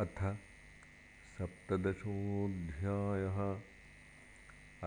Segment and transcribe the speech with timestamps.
[0.00, 0.20] अथ
[1.38, 3.38] सप्तदशोऽध्यायः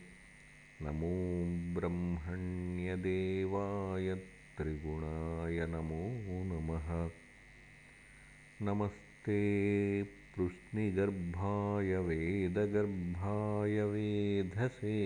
[0.81, 4.21] नमो ब्रह्मण्यदेवाय
[4.57, 6.09] त्रिगुणाय नमो
[6.43, 7.09] नमः।
[8.61, 14.97] नमस्ते पृश्निगर्भाय वेदगर्भाय वेधसे।